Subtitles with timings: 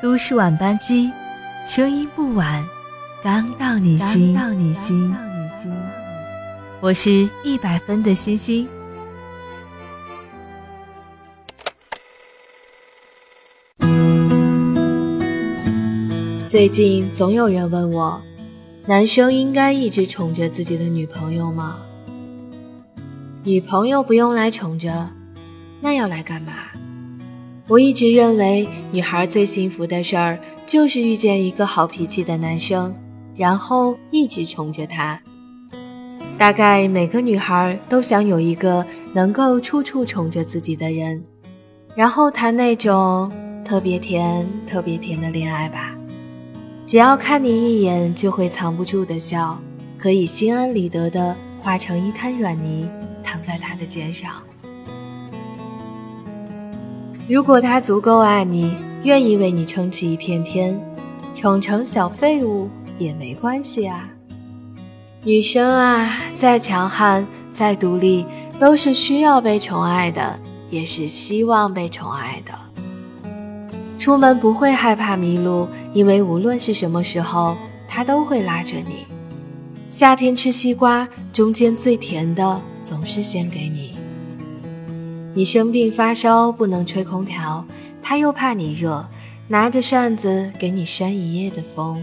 [0.00, 1.10] 都市晚班机，
[1.66, 2.64] 声音不晚，
[3.20, 4.32] 刚到你心。
[4.32, 5.12] 到你心。
[6.80, 8.68] 我是一百分的星星。
[16.48, 18.22] 最近总有人问我，
[18.86, 21.80] 男生应该一直宠着自己的女朋友吗？
[23.42, 25.10] 女朋友不用来宠着，
[25.80, 26.52] 那要来干嘛？
[27.68, 32.94] 我一直认为，女孩最幸福的事儿就是遇见一个好脾气的男生，
[33.36, 35.20] 然后一直宠着他。
[36.38, 41.22] 大概每个女孩都想有一个能够处处宠着自己的人，
[41.94, 43.30] 然后谈那种
[43.62, 45.94] 特别甜、特别甜的恋爱吧。
[46.86, 49.60] 只要看你一眼，就会藏不住的笑，
[49.98, 52.88] 可以心安理得的化成一滩软泥，
[53.22, 54.32] 躺在他的肩上。
[57.28, 60.80] 如果他足够爱你，愿意为你撑起一片天，
[61.30, 64.08] 宠成小废物也没关系啊。
[65.24, 68.24] 女生啊，再强悍、再独立，
[68.58, 70.38] 都是需要被宠爱的，
[70.70, 72.52] 也是希望被宠爱的。
[73.98, 79.06] 出门不会害怕迷路，因为无论是什么时候，他都会拉着你。
[79.90, 83.97] 夏天吃西瓜，中间最甜的总是先给你。
[85.38, 87.64] 你生病发烧不能吹空调，
[88.02, 89.08] 他又怕你热，
[89.46, 92.02] 拿着扇子给你扇一夜的风。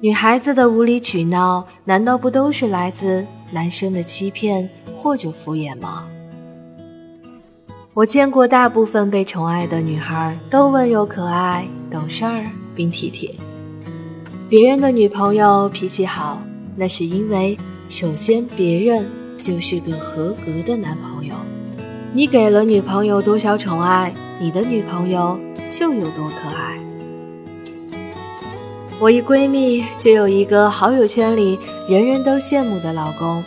[0.00, 6.08] 女孩子的无理取闹，难道不都是来自男生的欺骗或者敷衍吗？
[7.94, 13.32] 我见过大部分被宠爱的女孩都温柔可爱、懂事儿并体贴。
[14.48, 16.42] 别人的女朋友脾气好，
[16.74, 17.56] 那是因为
[17.88, 19.21] 首先别人。
[19.42, 21.34] 就是个合格的男朋友，
[22.14, 25.36] 你给了女朋友多少宠爱，你的女朋友
[25.68, 26.78] 就有多可爱。
[29.00, 33.42] 我一闺蜜就有一个好友圈里人人都羡慕的老公，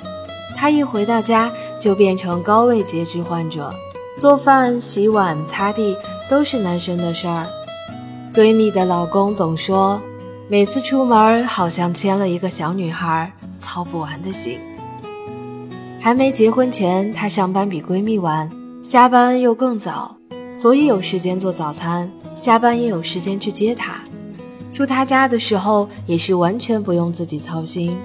[0.58, 1.50] 她一回到家
[1.80, 3.74] 就变成高位截肢患者，
[4.20, 5.96] 做饭、洗碗、擦地
[6.30, 7.48] 都是男生的事儿。
[8.34, 10.02] 闺蜜的老公总说，
[10.50, 14.60] 每次出门好像牵了一个小女孩，操不完的心。
[16.06, 18.48] 还没结婚前，她上班比闺蜜晚，
[18.84, 20.16] 下班又更早，
[20.54, 23.96] 所以有时间做早餐，下班也有时间去接她。
[24.72, 27.98] 住她家的时候，也是完全不用自己操心。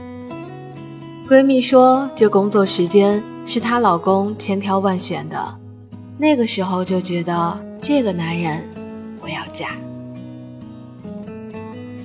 [1.29, 5.59] 闺蜜说，这工作时间是她老公千挑万选的，
[6.17, 8.67] 那个时候就觉得这个男人
[9.21, 9.73] 我要嫁。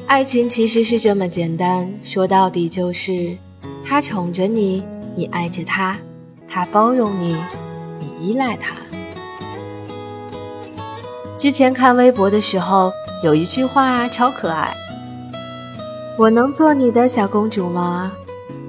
[0.08, 3.38] 爱情其实是这么简单，说到底就是
[3.82, 4.84] 他宠着你。
[5.18, 5.98] 你爱着他，
[6.46, 7.38] 他包容你，
[8.00, 8.76] 你依赖他。
[11.38, 12.92] 之前看微博的时候，
[13.24, 14.76] 有一句话超可爱
[16.20, 18.12] ：“我能做你的小公主吗？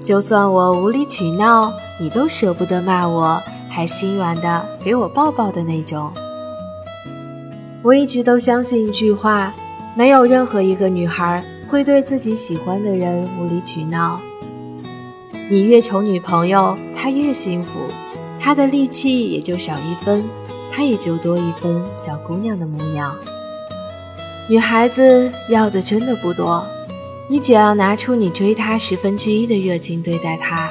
[0.01, 6.11] 就算我无理取闹，你都舍不得骂我，还心软的给我抱抱的那种。”
[7.83, 9.53] 我一直都相信一句话：
[9.95, 14.21] 没有任何一个女孩会对自己喜欢的人无理取闹。
[15.49, 17.79] 你越宠女朋友，她越幸福，
[18.37, 20.25] 她的力气也就少一分，
[20.69, 23.15] 她也就多一分小姑娘的模样。
[24.49, 26.65] 女孩子要的真的不多，
[27.29, 30.69] 你只要拿出你追她十分之一的热情对待她，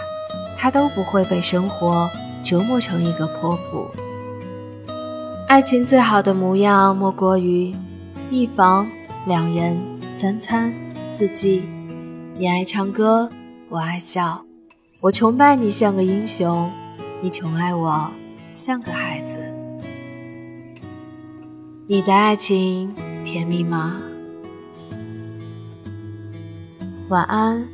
[0.59, 2.07] 她都不会被生活
[2.43, 3.87] 折磨成一个泼妇。
[5.49, 7.75] 爱情最好的模样莫过于
[8.29, 8.87] 一房
[9.27, 9.81] 两人
[10.13, 10.75] 三餐
[11.07, 11.65] 四季，
[12.35, 13.31] 你爱唱歌，
[13.71, 14.46] 我爱笑。
[14.99, 16.73] 我崇拜你像个英雄，
[17.21, 18.11] 你宠爱我
[18.55, 19.37] 像个孩子。
[21.87, 24.01] 你的爱情甜蜜吗？
[27.09, 27.69] 晚安，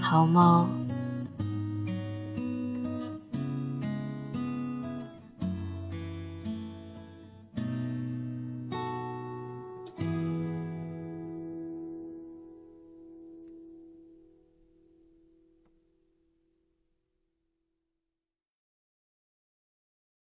[0.00, 0.75] 好梦。